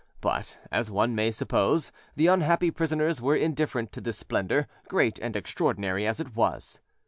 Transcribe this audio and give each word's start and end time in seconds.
But, 0.19 0.57
as 0.71 0.89
one 0.89 1.13
may 1.13 1.29
suppose, 1.29 1.91
the 2.15 2.25
unhappy 2.25 2.71
prisoners 2.71 3.21
were 3.21 3.35
indifferent 3.35 3.91
to 3.91 4.01
this 4.01 4.17
splendour, 4.17 4.67
great 4.87 5.19
and 5.19 5.35
extraordinary 5.35 6.07
as 6.07 6.19
it 6.19 6.35
was. 6.35 6.79